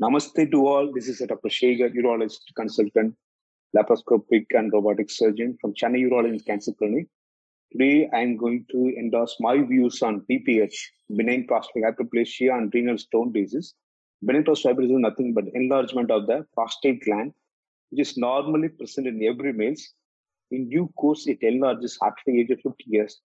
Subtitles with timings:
[0.00, 0.90] Namaste to all.
[0.94, 1.50] This is Dr.
[1.50, 3.14] Shekar, urologist consultant,
[3.76, 7.06] laparoscopic and robotic surgeon from Chennai Urology Cancer Clinic.
[7.70, 10.74] Today, I am going to endorse my views on BPH,
[11.14, 13.74] benign prostatic hyperplasia and renal stone disease.
[14.24, 17.34] Benign prostatic is nothing but enlargement of the prostate gland,
[17.90, 19.76] which is normally present in every male.
[20.50, 23.20] In due course, it enlarges after the age of 50 years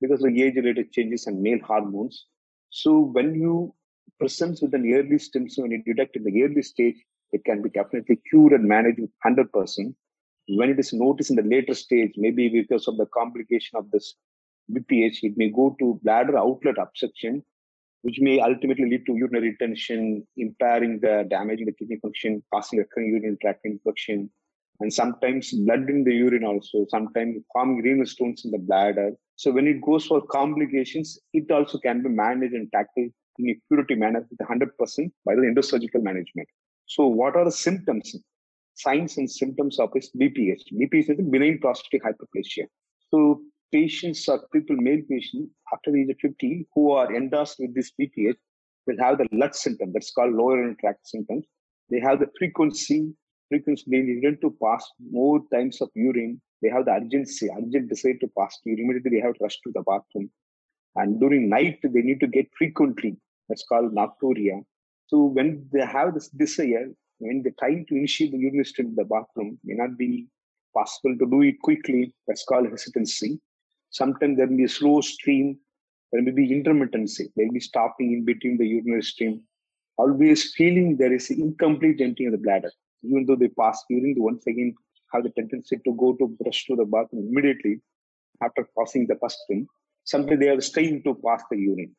[0.00, 2.24] because of age-related changes in male hormones.
[2.70, 3.74] So when you
[4.18, 6.96] presents with an early stem cell, when you detect in the early stage,
[7.32, 9.94] it can be definitely cured and managed with 100%.
[10.48, 14.14] When it is noticed in the later stage, maybe because of the complication of this
[14.70, 17.42] BPH, it may go to bladder outlet obstruction,
[18.02, 23.10] which may ultimately lead to urinary retention, impairing the damaging the kidney function, causing recurrent
[23.10, 24.30] urinary tract infection,
[24.80, 29.12] and sometimes blood in the urine also, sometimes forming renal stones in the bladder.
[29.36, 33.56] So when it goes for complications, it also can be managed and tackled in a
[33.68, 36.48] purity manner with 100% by the endosurgical management.
[36.86, 38.14] So, what are the symptoms,
[38.74, 40.62] signs and symptoms of this BPH?
[40.72, 42.66] BPH is benign prostatic hyperplasia.
[43.10, 43.40] So,
[43.72, 47.92] patients or people, male patients after the age of 50 who are endorsed with this
[48.00, 48.36] BPH
[48.86, 51.44] will have the LUT symptom, that's called lower urinary tract symptoms.
[51.90, 53.12] They have the frequency,
[53.48, 56.40] frequency, they need to pass more times of urine.
[56.62, 58.84] They have the urgency, urgent desire to pass urine.
[58.84, 60.30] Immediately they have to rush to the bathroom.
[60.96, 63.16] And during night, they need to get frequently
[63.48, 64.64] that's called nocturia.
[65.06, 68.94] So when they have this desire, when they try to initiate the urinary stream in
[68.94, 70.28] the bathroom, may not be
[70.74, 72.14] possible to do it quickly.
[72.26, 73.40] That's called hesitancy.
[73.90, 75.58] Sometimes there may be a slow stream.
[76.12, 77.26] There may be intermittency.
[77.36, 79.42] They'll be stopping in between the urinary stream.
[79.96, 82.72] Always feeling there is incomplete emptying of the bladder.
[83.04, 84.74] Even though they pass urine, they once again
[85.12, 87.80] have the tendency to go to brush to the bathroom immediately
[88.42, 89.66] after passing the first stream.
[90.04, 91.94] Sometimes they are staying to pass the urine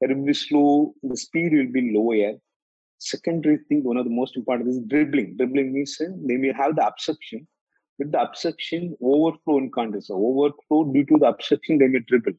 [0.00, 2.34] it will be slow, the speed will be lower.
[2.98, 5.36] Secondary thing, one of the most important is dribbling.
[5.36, 7.46] Dribbling means uh, they may have the obstruction.
[7.98, 10.08] With the obstruction, overflow incontinence.
[10.08, 12.32] So overflow due to the obstruction, they may dribble.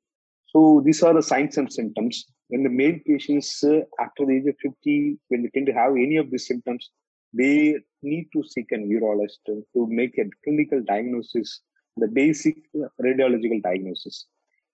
[0.48, 2.26] So these are the signs and symptoms.
[2.48, 5.92] When the male patients uh, after the age of 50, when they tend to have
[5.92, 6.90] any of these symptoms,
[7.34, 11.62] they need to seek a urologist to make a clinical diagnosis,
[11.96, 12.58] the basic
[13.02, 14.26] radiological diagnosis.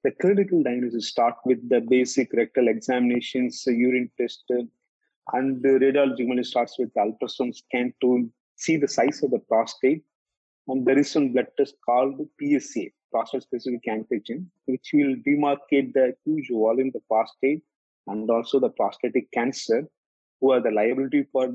[0.07, 4.45] The clinical diagnosis start with the basic rectal examinations, urine test,
[5.34, 10.06] and the radiology only starts with ultrasound scan to see the size of the prostate.
[10.69, 16.16] And there is some blood test called PSA, prostate specific antigen, which will demarcate the
[16.23, 17.63] huge volume of the prostate
[18.07, 19.90] and also the prostatic cancer,
[20.40, 21.53] who are the liability for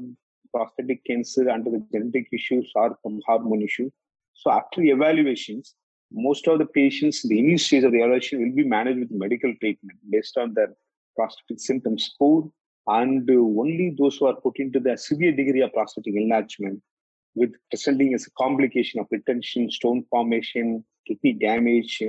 [0.54, 3.92] prostatic cancer under the genetic issues or from hormone issues.
[4.34, 5.74] So after evaluations,
[6.14, 9.54] most of the patients, the initial stage of the evaluation will be managed with medical
[9.60, 10.74] treatment based on their
[11.16, 12.50] prostatic symptom score.
[12.86, 16.82] And uh, only those who are put into the severe degree of prostatic enlargement
[17.34, 22.02] with presenting as a complication of retention, stone formation, kidney damage,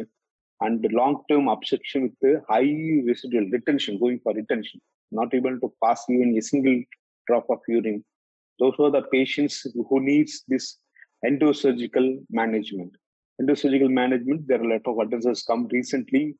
[0.61, 4.81] and long-term obstruction with the high residual retention, going for retention,
[5.11, 6.81] not able to pass even a single
[7.27, 8.03] drop of urine.
[8.59, 10.77] Those are the patients who needs this
[11.25, 12.93] endosurgical management
[13.41, 16.35] endosurgical management, there are a lot of advances come recently.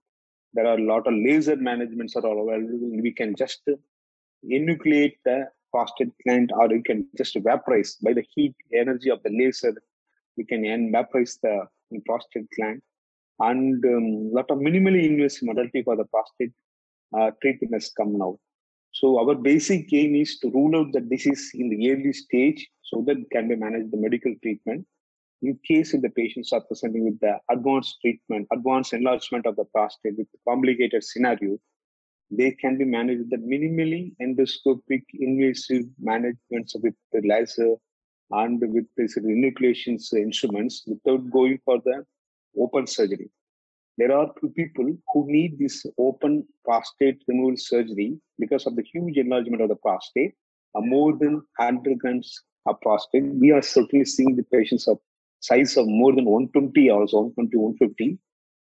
[0.54, 3.02] There are a lot of laser managements are all available.
[3.02, 3.62] We can just
[4.46, 9.32] enucleate the prostate gland or we can just vaporize by the heat energy of the
[9.32, 9.74] laser.
[10.38, 11.68] We can vaporize the
[12.06, 12.82] prostate gland
[13.40, 16.54] and a um, lot of minimally invasive modality for the prostate
[17.18, 18.38] uh, treatment has come now.
[18.92, 23.04] So our basic aim is to rule out the disease in the early stage so
[23.08, 24.86] that it can be managed the medical treatment
[25.44, 29.66] in case if the patients are presenting with the advanced treatment, advanced enlargement of the
[29.66, 31.58] prostate with complicated scenario,
[32.32, 37.76] they can be managed with the minimally endoscopic invasive managements with the laser
[38.32, 42.06] and with this enucleation instruments without going for the
[42.58, 43.30] open surgery.
[43.98, 49.62] There are people who need this open prostate removal surgery because of the huge enlargement
[49.62, 50.34] of the prostate,
[50.74, 53.26] uh, more than 100 grams of prostate.
[53.26, 54.98] We are certainly seeing the patients of
[55.48, 58.18] size of more than 120 or 120, 150,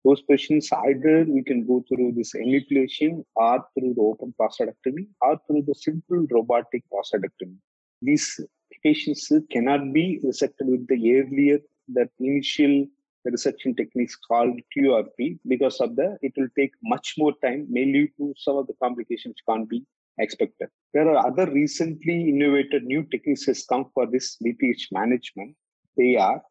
[0.04, 5.38] those patients either we can go through this enucleation or through the open prostatectomy or
[5.46, 7.56] through the simple robotic prostatectomy.
[8.00, 8.40] These
[8.82, 11.58] patients cannot be resected with the earlier,
[11.96, 12.86] that initial
[13.28, 18.34] resection techniques called TURP because of the, it will take much more time, lead to
[18.36, 19.84] some of the complications can't be
[20.18, 20.68] expected.
[20.94, 25.54] There are other recently innovated new techniques has come for this BPH management.
[25.96, 26.42] They are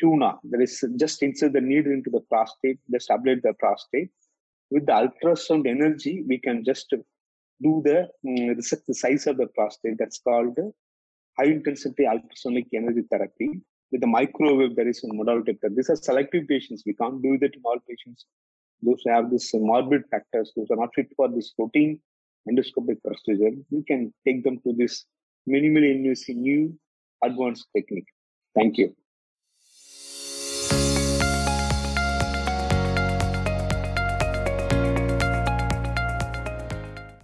[0.00, 0.36] tuna.
[0.44, 4.10] There is just insert the needle into the prostate, just ablate the prostate.
[4.70, 6.90] With the ultrasound energy, we can just
[7.62, 9.96] do the um, the size of the prostate.
[9.98, 10.58] That's called
[11.38, 13.60] high intensity ultrasonic energy therapy.
[13.90, 15.58] With the microwave, there is a modality.
[15.76, 16.82] These are selective patients.
[16.84, 18.26] We can't do that in all patients.
[18.82, 22.00] Those who have this morbid factors, those are not fit for this routine
[22.48, 25.04] endoscopic procedure, we can take them to this
[25.48, 26.78] minimally invasive new
[27.22, 28.08] advanced technique.
[28.54, 28.94] Thank you.